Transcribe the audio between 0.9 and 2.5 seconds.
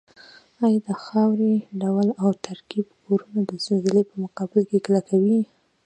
خاورې ډول او